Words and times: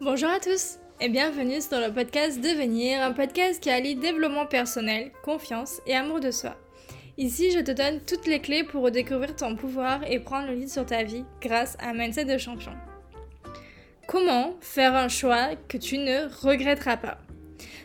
Bonjour 0.00 0.28
à 0.30 0.38
tous 0.38 0.78
et 1.00 1.08
bienvenue 1.08 1.60
sur 1.60 1.80
le 1.80 1.92
podcast 1.92 2.40
Devenir, 2.40 3.02
un 3.02 3.10
podcast 3.10 3.60
qui 3.60 3.68
allie 3.68 3.96
développement 3.96 4.46
personnel, 4.46 5.10
confiance 5.24 5.80
et 5.88 5.96
amour 5.96 6.20
de 6.20 6.30
soi. 6.30 6.54
Ici, 7.16 7.50
je 7.50 7.58
te 7.58 7.72
donne 7.72 7.98
toutes 8.06 8.28
les 8.28 8.38
clés 8.38 8.62
pour 8.62 8.84
redécouvrir 8.84 9.34
ton 9.34 9.56
pouvoir 9.56 10.08
et 10.08 10.20
prendre 10.20 10.46
le 10.46 10.54
lead 10.54 10.68
sur 10.68 10.86
ta 10.86 11.02
vie 11.02 11.24
grâce 11.40 11.76
à 11.80 11.88
un 11.88 11.94
mindset 11.94 12.26
de 12.26 12.38
champion. 12.38 12.70
Comment 14.06 14.54
faire 14.60 14.94
un 14.94 15.08
choix 15.08 15.56
que 15.66 15.76
tu 15.76 15.98
ne 15.98 16.28
regretteras 16.46 16.96
pas? 16.96 17.18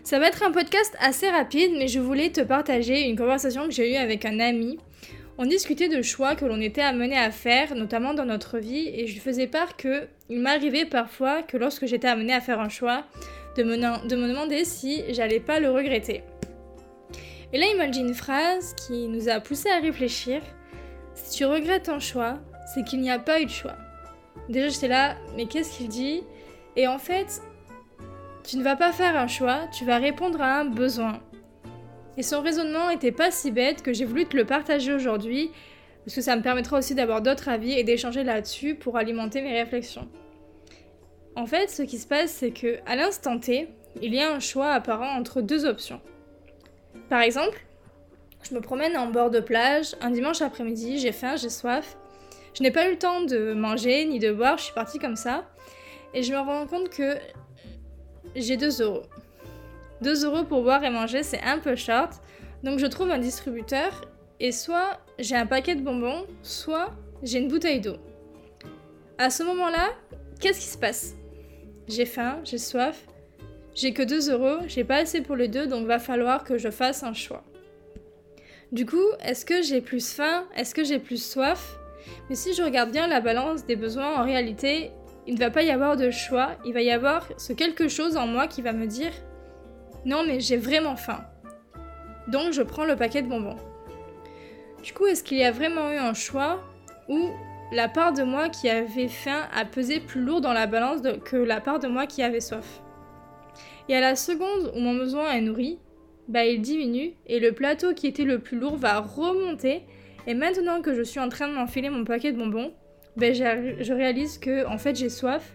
Ça 0.04 0.20
va 0.20 0.27
être 0.27 0.43
un 0.43 0.52
podcast 0.52 0.95
assez 1.00 1.32
rapide, 1.32 1.71
mais 1.75 1.88
je 1.88 2.00
voulais 2.00 2.30
te 2.30 2.41
partager 2.41 3.09
une 3.09 3.18
conversation 3.18 3.66
que 3.66 3.71
j'ai 3.71 3.91
eue 3.91 3.98
avec 3.98 4.23
un 4.25 4.39
ami 4.39 4.77
on 5.38 5.45
discutait 5.45 5.89
de 5.89 6.02
choix 6.02 6.36
que 6.36 6.45
l'on 6.45 6.61
était 6.61 6.81
amené 6.81 7.18
à 7.18 7.31
faire, 7.31 7.75
notamment 7.75 8.13
dans 8.13 8.25
notre 8.25 8.59
vie, 8.59 8.89
et 8.93 9.07
je 9.07 9.13
lui 9.13 9.20
faisais 9.20 9.48
part 9.48 9.77
que 9.77 10.07
il 10.29 10.39
m'arrivait 10.39 10.86
parfois 10.86 11.41
que 11.43 11.57
lorsque 11.57 11.86
j'étais 11.86 12.07
amené 12.07 12.34
à 12.34 12.41
faire 12.41 12.59
un 12.59 12.70
choix, 12.70 13.05
de 13.55 13.63
me, 13.63 13.75
de 14.08 14.16
me 14.16 14.27
demander 14.27 14.66
si 14.66 15.03
j'allais 15.09 15.39
pas 15.39 15.59
le 15.59 15.70
regretter. 15.70 16.23
Et 17.52 17.59
là, 17.59 17.66
il 17.72 17.77
m'a 17.77 17.88
dit 17.88 17.99
une 17.99 18.16
phrase 18.16 18.73
qui 18.88 19.08
nous 19.08 19.30
a 19.30 19.39
poussé 19.39 19.70
à 19.70 19.80
réfléchir. 19.80 20.41
Si 21.13 21.38
tu 21.38 21.45
regrettes 21.45 21.89
un 21.89 22.00
choix, 22.00 22.39
c'est 22.73 22.84
qu'il 22.84 23.02
n'y 23.02 23.11
a 23.11 23.20
pas 23.20 23.41
eu 23.41 23.45
de 23.45 23.52
choix. 23.52 23.75
Déjà, 24.50 24.70
j'étais 24.70 24.88
là, 24.88 25.16
mais 25.36 25.45
qu'est-ce 25.45 25.77
qu'il 25.77 25.88
dit? 25.88 26.23
Et 26.75 26.88
en 26.88 26.97
fait, 26.97 27.41
tu 28.44 28.58
ne 28.58 28.63
vas 28.63 28.75
pas 28.75 28.91
faire 28.91 29.16
un 29.16 29.27
choix, 29.27 29.67
tu 29.72 29.86
vas 29.86 29.97
répondre 29.97 30.41
à 30.41 30.59
un 30.59 30.66
besoin. 30.66 31.22
Et 32.17 32.23
son 32.23 32.41
raisonnement 32.41 32.90
était 32.90 33.12
pas 33.12 33.31
si 33.31 33.52
bête 33.52 33.81
que 33.81 33.94
j'ai 33.94 34.05
voulu 34.05 34.26
te 34.26 34.38
le 34.38 34.45
partager 34.45 34.94
aujourd'hui, 34.94 35.52
parce 36.05 36.16
que 36.16 36.22
ça 36.22 36.36
me 36.36 36.41
permettra 36.41 36.77
aussi 36.77 36.95
d'avoir 36.95 37.22
d'autres 37.22 37.49
avis 37.49 37.72
et 37.72 37.84
d'échanger 37.84 38.23
là-dessus 38.23 38.76
pour 38.76 38.98
alimenter 38.98 39.41
mes 39.41 39.59
réflexions. 39.59 40.08
En 41.36 41.45
fait, 41.45 41.70
ce 41.70 41.81
qui 41.81 41.98
se 41.98 42.08
passe, 42.08 42.31
c'est 42.31 42.52
que 42.52 42.77
à 42.86 42.95
l'instant 42.95 43.39
T, 43.39 43.67
il 44.02 44.14
y 44.14 44.19
a 44.19 44.31
un 44.31 44.39
choix 44.39 44.72
apparent 44.72 45.17
entre 45.17 45.41
deux 45.41 45.66
options. 45.66 46.02
Par 47.09 47.22
exemple, 47.22 47.66
je 48.44 48.53
me 48.53 48.61
promène 48.61 48.97
en 48.97 49.08
bord 49.08 49.31
de 49.31 49.39
plage 49.39 49.95
un 50.02 50.11
dimanche 50.11 50.41
après-midi, 50.41 51.00
j'ai 51.00 51.11
faim, 51.11 51.36
j'ai 51.36 51.50
soif. 51.50 51.97
Je 52.53 52.61
n'ai 52.61 52.72
pas 52.72 52.88
eu 52.88 52.91
le 52.91 53.00
temps 53.00 53.22
de 53.22 53.53
manger 53.53 54.06
ni 54.06 54.19
de 54.19 54.31
boire, 54.31 54.58
je 54.58 54.66
suis 54.66 54.73
partie 54.73 55.00
comme 55.00 55.16
ça. 55.16 55.45
Et 56.14 56.22
je 56.22 56.31
me 56.31 56.39
rends 56.39 56.67
compte 56.67 56.89
que 56.89 57.16
j'ai 58.36 58.58
2 58.58 58.81
euros. 58.81 59.03
2 60.04 60.26
euros 60.26 60.44
pour 60.44 60.62
boire 60.62 60.84
et 60.84 60.92
manger, 60.92 61.23
c'est 61.23 61.42
un 61.42 61.58
peu 61.58 61.76
short. 61.76 62.22
Donc 62.62 62.78
je 62.78 62.86
trouve 62.86 63.09
un 63.09 63.18
distributeur 63.18 64.02
et 64.40 64.52
soit 64.52 65.00
j'ai 65.18 65.36
un 65.36 65.48
paquet 65.48 65.76
de 65.76 65.82
bonbons, 65.82 66.26
soit 66.44 66.92
j'ai 67.23 67.40
une 67.40 67.48
bouteille 67.48 67.82
d'eau. 67.82 67.98
À 69.18 69.30
ce 69.30 69.44
moment-là, 69.44 69.90
qu'est-ce 70.40 70.59
qui 70.59 70.68
se 70.68 70.78
passe? 70.78 71.16
J'ai 71.88 72.06
faim, 72.06 72.40
j'ai 72.44 72.58
soif, 72.58 73.08
j'ai 73.74 73.94
que 73.94 74.04
2 74.04 74.31
euros, 74.31 74.64
j'ai 74.68 74.84
pas 74.84 74.98
assez 74.98 75.22
pour 75.22 75.36
les 75.36 75.48
deux, 75.48 75.68
donc 75.68 75.88
va 75.88 76.00
falloir 76.00 76.44
que 76.44 76.58
je 76.58 76.70
fasse 76.70 77.04
un 77.04 77.14
choix. 77.14 77.44
Du 78.72 78.86
coup, 78.86 79.06
est-ce 79.24 79.46
que 79.46 79.62
j'ai 79.62 79.81
plus 79.81 80.14
faim? 80.14 80.46
Est-ce 80.56 80.74
que 80.74 80.84
j'ai 80.84 81.00
plus 81.00 81.24
soif? 81.24 81.78
Mais 82.30 82.36
si 82.36 82.54
je 82.54 82.64
regarde 82.64 82.92
bien 82.92 83.08
la 83.08 83.22
balance 83.22 83.66
des 83.66 83.76
besoins, 83.76 84.16
en 84.16 84.24
réalité, 84.24 84.92
il 85.28 85.36
ne 85.36 85.40
va 85.40 85.52
pas 85.52 85.64
y 85.64 85.72
avoir 85.72 85.96
de 85.96 86.09
choix, 86.09 86.52
il 86.66 86.74
va 86.74 86.81
y 86.81 86.92
avoir 86.92 87.28
ce 87.38 87.54
quelque 87.54 87.88
chose 87.88 88.18
en 88.18 88.28
moi 88.28 88.48
qui 88.48 88.62
va 88.62 88.74
me 88.74 88.88
dire 88.88 89.12
non, 90.06 90.23
mais 90.26 90.40
j'ai 90.40 90.58
vraiment 90.58 90.96
faim. 90.96 91.23
Donc 92.28 92.54
je 92.54 92.62
prends 92.62 92.86
le 92.86 92.96
paquet 92.96 93.22
de 93.22 93.28
bonbons. 93.28 93.58
Du 94.84 94.94
coup, 94.94 95.08
est-ce 95.08 95.23
qu'il 95.23 95.38
y 95.38 95.44
a 95.44 95.52
vraiment 95.52 95.92
eu 95.92 95.98
un 95.98 96.14
choix 96.14 96.62
où 97.08 97.30
la 97.72 97.88
part 97.88 98.14
de 98.14 98.24
moi 98.24 98.50
qui 98.50 98.70
avait 98.70 99.08
faim 99.08 99.48
a 99.54 99.66
pesé 99.66 100.00
plus 100.00 100.22
lourd 100.22 100.42
dans 100.42 100.54
la 100.54 100.68
balance 100.68 101.02
que 101.24 101.38
la 101.38 101.62
part 101.62 101.80
de 101.80 101.88
moi 101.88 102.06
qui 102.06 102.22
avait 102.22 102.42
soif? 102.42 102.81
Et 103.90 103.96
à 103.96 104.02
la 104.02 104.16
seconde 104.16 104.72
où 104.76 104.80
mon 104.80 104.96
besoin 104.96 105.31
est 105.31 105.42
nourri, 105.42 105.80
bah 106.28 106.46
il 106.46 106.62
diminue 106.62 107.14
et 107.28 107.40
le 107.40 107.52
plateau 107.52 107.94
qui 107.94 108.08
était 108.08 108.24
le 108.24 108.40
plus 108.40 108.58
lourd 108.58 108.78
va 108.78 109.00
remonter. 109.00 109.84
Et 110.28 110.34
maintenant 110.34 110.81
que 110.81 110.94
je 110.94 111.02
suis 111.02 111.19
en 111.19 111.30
train 111.30 111.47
de 111.47 111.53
m'enfiler 111.53 111.90
mon 111.90 112.06
paquet 112.06 112.31
de 112.31 112.38
bonbons, 112.38 112.74
bah, 113.18 113.34
je 113.34 113.94
réalise 113.94 114.38
que 114.38 114.66
en 114.66 114.78
fait 114.78 114.96
j'ai 114.96 115.09
soif 115.09 115.53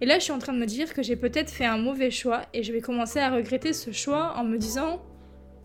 et 0.00 0.06
là, 0.06 0.18
je 0.18 0.24
suis 0.24 0.32
en 0.32 0.38
train 0.38 0.52
de 0.52 0.58
me 0.58 0.66
dire 0.66 0.92
que 0.92 1.02
j'ai 1.02 1.16
peut-être 1.16 1.50
fait 1.50 1.64
un 1.64 1.78
mauvais 1.78 2.10
choix 2.10 2.42
et 2.52 2.62
je 2.62 2.72
vais 2.72 2.80
commencer 2.80 3.18
à 3.18 3.30
regretter 3.30 3.72
ce 3.72 3.92
choix 3.92 4.34
en 4.36 4.44
me 4.44 4.58
disant 4.58 5.02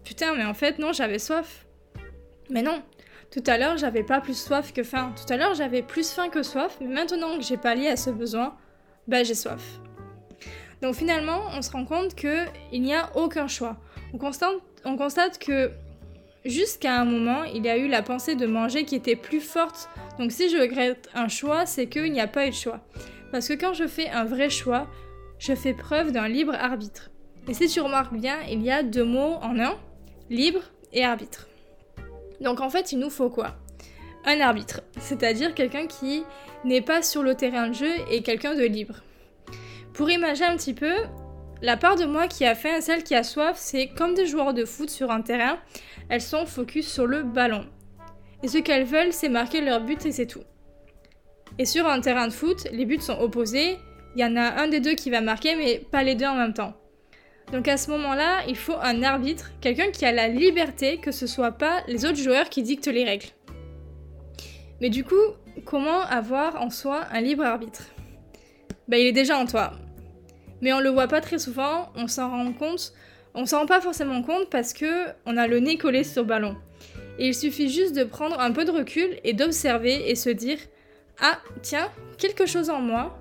Putain, 0.04 0.36
mais 0.36 0.46
en 0.46 0.54
fait, 0.54 0.80
non, 0.80 0.94
j'avais 0.94 1.20
soif. 1.20 1.66
Mais 2.50 2.62
non, 2.62 2.82
tout 3.30 3.44
à 3.46 3.58
l'heure, 3.58 3.78
j'avais 3.78 4.04
pas 4.04 4.22
plus 4.22 4.38
soif 4.38 4.74
que 4.74 4.84
faim. 4.84 5.14
Tout 5.16 5.32
à 5.32 5.38
l'heure, 5.38 5.54
j'avais 5.54 5.82
plus 5.82 6.12
faim 6.12 6.30
que 6.30 6.44
soif, 6.44 6.78
mais 6.82 6.88
maintenant 6.88 7.38
que 7.38 7.44
j'ai 7.44 7.58
pallié 7.58 7.88
à 7.88 7.98
ce 7.98 8.10
besoin, 8.10 8.56
bah 9.08 9.24
j'ai 9.24 9.36
soif. 9.36 9.80
Donc 10.82 10.96
finalement, 10.96 11.42
on 11.54 11.62
se 11.62 11.72
rend 11.72 11.86
compte 11.86 12.16
qu'il 12.16 12.82
n'y 12.82 12.94
a 12.94 13.10
aucun 13.16 13.48
choix. 13.48 13.78
On 14.14 14.18
constate, 14.18 14.56
on 14.84 14.98
constate 14.98 15.38
que 15.40 15.72
jusqu'à 16.44 17.00
un 17.00 17.06
moment, 17.06 17.44
il 17.44 17.64
y 17.64 17.70
a 17.70 17.78
eu 17.78 17.88
la 17.88 18.02
pensée 18.02 18.36
de 18.36 18.46
manger 18.48 18.86
qui 18.86 18.96
était 18.96 19.16
plus 19.16 19.42
forte. 19.42 19.90
Donc 20.18 20.32
si 20.32 20.50
je 20.50 20.58
regrette 20.58 21.10
un 21.14 21.28
choix, 21.28 21.66
c'est 21.66 21.88
qu'il 21.88 22.12
n'y 22.12 22.22
a 22.22 22.28
pas 22.28 22.48
eu 22.48 22.50
de 22.50 22.56
choix. 22.56 22.82
Parce 23.32 23.48
que 23.48 23.54
quand 23.54 23.74
je 23.74 23.88
fais 23.88 24.10
un 24.10 24.26
vrai 24.26 24.50
choix, 24.50 24.88
je 25.40 25.56
fais 25.56 25.74
preuve 25.74 26.12
d'un 26.12 26.28
libre 26.28 26.54
arbitre. 26.54 27.10
Et 27.48 27.54
si 27.54 27.68
tu 27.68 27.80
remarques 27.80 28.14
bien, 28.14 28.38
il 28.50 28.62
y 28.62 28.70
a 28.70 28.84
deux 28.84 29.06
mots 29.06 29.38
en 29.42 29.60
un, 29.60 29.78
libre 30.30 30.62
et 30.94 31.04
arbitre. 31.04 31.48
Donc 32.42 32.60
en 32.60 32.70
fait, 32.70 32.92
il 32.92 33.00
nous 33.00 33.10
faut 33.10 33.30
quoi? 33.30 33.56
Un 34.26 34.40
arbitre, 34.40 34.82
c'est-à-dire 35.00 35.56
quelqu'un 35.56 35.88
qui 35.88 36.24
n'est 36.64 36.82
pas 36.82 37.02
sur 37.02 37.24
le 37.24 37.36
terrain 37.36 37.70
de 37.70 37.74
jeu 37.74 37.92
et 38.12 38.22
quelqu'un 38.22 38.56
de 38.56 38.64
libre. 38.64 39.02
Pour 39.94 40.10
imaginer 40.10 40.48
un 40.48 40.58
petit 40.58 40.74
peu, 40.74 40.94
la 41.62 41.78
part 41.78 41.96
de 41.96 42.06
moi 42.06 42.28
qui 42.28 42.46
a 42.46 42.54
faim 42.54 42.78
et 42.78 42.82
celle 42.82 43.04
qui 43.04 43.16
a 43.16 43.24
soif, 43.24 43.58
c'est 43.58 43.88
comme 43.88 44.14
des 44.14 44.28
joueurs 44.28 44.54
de 44.54 44.66
foot 44.66 44.90
sur 44.90 45.12
un 45.12 45.22
terrain, 45.22 45.58
elles 46.10 46.22
sont 46.22 46.46
focus 46.46 46.92
sur 46.92 47.08
le 47.08 47.24
ballon. 47.24 47.66
Et 48.44 48.48
ce 48.48 48.58
qu'elles 48.58 48.86
veulent, 48.86 49.14
c'est 49.14 49.30
marquer 49.30 49.62
leur 49.62 49.82
but 49.82 50.06
et 50.06 50.12
c'est 50.12 50.28
tout. 50.28 50.44
Et 51.62 51.66
sur 51.66 51.88
un 51.88 52.02
terrain 52.02 52.28
de 52.28 52.34
foot, 52.34 52.68
les 52.72 52.86
buts 52.86 53.00
sont 53.00 53.20
opposés. 53.20 53.78
Il 54.16 54.22
y 54.22 54.26
en 54.26 54.36
a 54.36 54.64
un 54.64 54.68
des 54.68 54.80
deux 54.80 54.96
qui 54.96 55.12
va 55.12 55.22
marquer, 55.22 55.56
mais 55.56 55.78
pas 55.92 56.02
les 56.02 56.16
deux 56.16 56.26
en 56.26 56.34
même 56.34 56.56
temps. 56.56 56.74
Donc 57.52 57.68
à 57.68 57.78
ce 57.78 57.92
moment-là, 57.92 58.40
il 58.48 58.56
faut 58.56 58.78
un 58.82 59.04
arbitre, 59.04 59.52
quelqu'un 59.62 59.92
qui 59.92 60.04
a 60.04 60.12
la 60.12 60.28
liberté 60.28 60.98
que 60.98 61.12
ce 61.12 61.28
soit 61.28 61.52
pas 61.52 61.84
les 61.88 62.04
autres 62.04 62.18
joueurs 62.18 62.50
qui 62.50 62.64
dictent 62.64 62.88
les 62.88 63.04
règles. 63.04 63.28
Mais 64.82 64.90
du 64.90 65.04
coup, 65.04 65.22
comment 65.64 66.02
avoir 66.02 66.60
en 66.60 66.72
soi 66.72 67.02
un 67.12 67.22
libre 67.22 67.44
arbitre? 67.44 67.84
Bah 68.88 68.98
il 68.98 69.06
est 69.06 69.12
déjà 69.12 69.38
en 69.38 69.46
toi. 69.46 69.74
Mais 70.62 70.74
on 70.74 70.80
le 70.80 70.90
voit 70.90 71.08
pas 71.08 71.22
très 71.22 71.38
souvent, 71.38 71.92
on 71.94 72.08
s'en 72.08 72.32
rend 72.32 72.54
compte, 72.54 72.92
on 73.36 73.46
s'en 73.46 73.60
rend 73.60 73.66
pas 73.68 73.82
forcément 73.82 74.24
compte 74.24 74.50
parce 74.50 74.74
que 74.74 75.10
on 75.28 75.38
a 75.38 75.46
le 75.46 75.60
nez 75.60 75.78
collé 75.78 76.04
sur 76.04 76.24
le 76.24 76.28
ballon. 76.28 76.56
Et 77.20 77.28
il 77.28 77.36
suffit 77.36 77.70
juste 77.70 77.96
de 77.96 78.04
prendre 78.04 78.40
un 78.40 78.52
peu 78.52 78.66
de 78.66 78.72
recul 78.72 79.20
et 79.24 79.34
d'observer 79.34 80.10
et 80.10 80.16
se 80.16 80.32
dire 80.32 80.58
ah, 81.22 81.40
tiens, 81.62 81.90
quelque 82.18 82.46
chose 82.46 82.70
en 82.70 82.82
moi. 82.82 83.18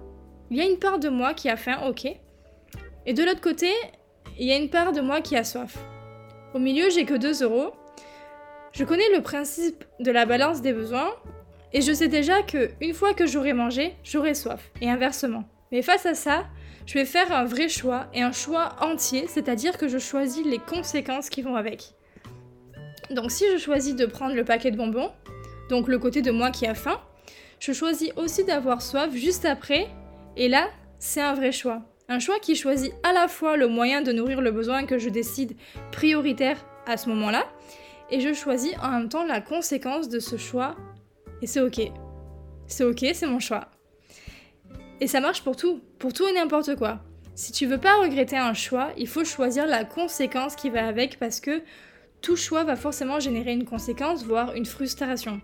Il 0.51 0.57
y 0.57 0.61
a 0.61 0.65
une 0.65 0.79
part 0.79 0.99
de 0.99 1.09
moi 1.09 1.35
qui 1.35 1.49
a 1.49 1.57
faim, 1.57 1.79
ok. 1.87 2.07
Et 3.07 3.13
de 3.13 3.23
l'autre 3.23 3.41
côté, 3.41 3.71
il 4.39 4.47
y 4.47 4.53
a 4.53 4.57
une 4.57 4.71
part 4.71 4.93
de 4.93 5.01
moi 5.01 5.21
qui 5.21 5.37
a 5.37 5.45
soif. 5.45 5.77
Au 6.55 6.59
milieu, 6.59 6.91
j'ai 6.91 7.05
que 7.05 7.15
2 7.15 7.43
euros. 7.43 7.73
Je 8.73 8.85
connais 8.85 9.09
le 9.15 9.23
principe 9.23 9.85
de 10.01 10.11
la 10.11 10.27
balance 10.27 10.63
des 10.63 10.73
besoins 10.73 11.11
et 11.73 11.83
je 11.83 11.93
sais 11.93 12.09
déjà 12.09 12.43
que 12.43 12.71
une 12.81 12.95
fois 12.95 13.15
que 13.15 13.27
j'aurai 13.27 13.53
mangé, 13.53 13.95
j'aurai 14.03 14.35
soif 14.35 14.71
et 14.81 14.89
inversement. 14.89 15.45
Mais 15.71 15.83
face 15.83 16.07
à 16.07 16.15
ça, 16.15 16.47
je 16.87 16.95
vais 16.95 17.05
faire 17.05 17.33
un 17.33 17.45
vrai 17.45 17.69
choix 17.69 18.07
et 18.15 18.23
un 18.23 18.33
choix 18.33 18.77
entier, 18.81 19.27
c'est-à-dire 19.29 19.77
que 19.77 19.89
je 19.89 19.99
choisis 19.99 20.45
les 20.45 20.59
conséquences 20.59 21.29
qui 21.29 21.43
vont 21.43 21.57
avec. 21.57 21.95
Donc 23.11 23.31
si 23.31 23.45
je 23.53 23.59
choisis 23.59 23.95
de 23.95 24.07
prendre 24.07 24.35
le 24.35 24.45
paquet 24.45 24.71
de 24.71 24.77
bonbons, 24.77 25.11
donc 25.69 25.87
le 25.87 25.99
côté 25.99 26.23
de 26.23 26.31
moi 26.31 26.51
qui 26.51 26.67
a 26.67 26.75
faim, 26.75 27.01
je 27.61 27.73
choisis 27.73 28.11
aussi 28.17 28.45
d'avoir 28.45 28.81
soif 28.83 29.15
juste 29.15 29.45
après, 29.45 29.87
et 30.37 30.49
là, 30.49 30.69
c'est 30.99 31.21
un 31.21 31.35
vrai 31.35 31.53
choix. 31.53 31.83
Un 32.09 32.19
choix 32.19 32.41
qui 32.41 32.57
choisit 32.57 32.93
à 33.05 33.13
la 33.13 33.29
fois 33.29 33.57
le 33.57 33.69
moyen 33.69 34.01
de 34.01 34.13
nourrir 34.13 34.41
le 34.41 34.51
besoin 34.51 34.87
que 34.87 34.99
je 34.99 35.11
décide 35.11 35.57
prioritaire 35.93 36.65
à 36.87 36.97
ce 36.97 37.09
moment-là, 37.11 37.45
et 38.11 38.21
je 38.21 38.33
choisis 38.33 38.73
en 38.83 38.91
même 38.91 39.09
temps 39.09 39.25
la 39.25 39.43
conséquence 39.43 40.09
de 40.09 40.19
ce 40.19 40.37
choix, 40.37 40.75
et 41.43 41.47
c'est 41.47 41.61
ok. 41.61 41.81
C'est 42.67 42.85
ok, 42.85 43.05
c'est 43.13 43.27
mon 43.27 43.41
choix. 43.41 43.69
Et 45.01 45.07
ça 45.07 45.21
marche 45.21 45.43
pour 45.43 45.57
tout, 45.57 45.81
pour 45.99 46.13
tout 46.13 46.27
et 46.27 46.33
n'importe 46.33 46.77
quoi. 46.77 47.01
Si 47.35 47.53
tu 47.53 47.67
veux 47.67 47.79
pas 47.79 48.01
regretter 48.01 48.37
un 48.37 48.55
choix, 48.55 48.91
il 48.97 49.07
faut 49.07 49.25
choisir 49.25 49.67
la 49.67 49.85
conséquence 49.85 50.57
qui 50.57 50.71
va 50.71 50.87
avec 50.87 51.19
parce 51.19 51.41
que 51.41 51.63
tout 52.23 52.37
choix 52.37 52.65
va 52.65 52.77
forcément 52.77 53.21
générer 53.21 53.53
une 53.53 53.65
conséquence, 53.65 54.25
voire 54.25 54.55
une 54.55 54.67
frustration. 54.67 55.41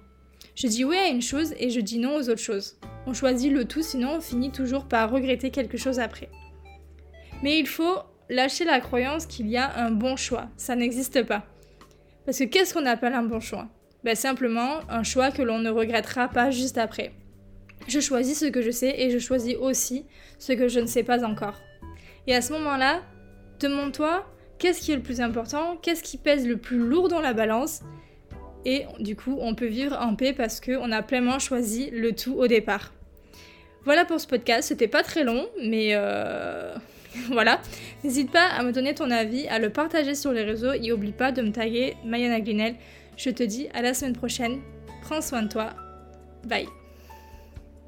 Je 0.55 0.67
dis 0.67 0.85
oui 0.85 0.97
à 0.97 1.09
une 1.09 1.23
chose 1.23 1.55
et 1.59 1.71
je 1.71 1.81
dis 1.81 1.99
non 1.99 2.17
aux 2.17 2.29
autres 2.29 2.41
choses. 2.41 2.79
On 3.07 3.13
choisit 3.13 3.53
le 3.53 3.67
tout, 3.67 3.83
sinon 3.83 4.17
on 4.17 4.21
finit 4.21 4.51
toujours 4.51 4.87
par 4.87 5.11
regretter 5.11 5.51
quelque 5.51 5.77
chose 5.77 5.99
après. 5.99 6.31
Mais 7.43 7.59
il 7.59 7.67
faut 7.67 7.99
lâcher 8.29 8.65
la 8.65 8.81
croyance 8.81 9.27
qu'il 9.27 9.49
y 9.49 9.57
a 9.57 9.77
un 9.79 9.91
bon 9.91 10.17
choix. 10.17 10.49
Ça 10.57 10.75
n'existe 10.75 11.23
pas. 11.25 11.45
Parce 12.25 12.39
que 12.39 12.45
qu'est-ce 12.45 12.75
qu'on 12.75 12.87
appelle 12.87 13.15
un 13.15 13.23
bon 13.23 13.41
choix? 13.41 13.69
Ben, 14.03 14.15
Simplement 14.15 14.81
un 14.89 15.03
choix 15.03 15.31
que 15.31 15.43
l'on 15.43 15.59
ne 15.59 15.71
regrettera 15.71 16.29
pas 16.29 16.51
juste 16.51 16.79
après. 16.79 17.13
Je 17.87 18.01
choisis 18.01 18.41
ce 18.41 18.47
que 18.47 18.63
je 18.63 18.71
sais 18.71 18.95
et 18.99 19.11
je 19.11 19.19
choisis 19.19 19.55
aussi 19.57 20.07
ce 20.39 20.53
que 20.53 20.69
je 20.69 20.81
ne 20.81 20.87
sais 20.87 21.03
pas 21.03 21.25
encore. 21.25 21.61
Et 22.27 22.35
à 22.35 22.41
ce 22.41 22.53
moment-là, 22.55 23.03
demande-toi 23.61 24.27
qu'est-ce 24.59 24.81
qui 24.81 24.93
est 24.93 24.97
le 24.97 25.03
plus 25.03 25.21
important, 25.21 25.77
qu'est-ce 25.83 26.03
qui 26.03 26.19
pèse 26.19 26.47
le 26.47 26.57
plus 26.57 26.79
lourd 26.79 27.09
dans 27.09 27.21
la 27.21 27.33
balance? 27.33 27.83
Et 28.67 28.85
du 28.99 29.15
coup, 29.15 29.39
on 29.41 29.55
peut 29.55 29.67
vivre 29.67 29.97
en 29.99 30.17
paix 30.17 30.33
parce 30.33 30.61
qu'on 30.61 30.91
a 30.91 31.01
pleinement 31.01 31.39
choisi 31.39 31.89
le 31.91 32.13
tout 32.13 32.35
au 32.35 32.49
départ. 32.49 32.93
Voilà 33.85 34.05
pour 34.05 34.21
ce 34.21 34.27
podcast, 34.27 34.67
c'était 34.67 34.89
pas 34.89 35.05
très 35.05 35.23
long, 35.23 35.47
mais 35.65 35.91
euh, 35.93 36.75
voilà. 37.31 37.61
N'hésite 38.03 38.33
pas 38.33 38.47
à 38.47 38.65
me 38.65 38.73
donner 38.73 38.93
ton 38.93 39.13
avis, 39.13 39.47
à 39.47 39.61
le 39.61 39.71
partager 39.71 40.17
sur 40.17 40.33
les 40.33 40.43
réseaux 40.43 40.73
et 40.73 40.91
oublie 40.91 41.13
pas 41.13 41.31
de 41.31 41.43
me 41.43 41.53
taguer 41.53 41.97
Mayana 42.05 42.41
Glinel. 42.41 42.75
Je 43.17 43.31
te 43.31 43.45
dis 43.45 43.69
à 43.73 43.83
la 43.83 43.95
semaine 43.95 44.17
prochaine. 44.17 44.61
Prends 45.01 45.23
soin 45.23 45.43
de 45.43 45.49
toi. 45.49 45.71
Bye. 46.45 46.67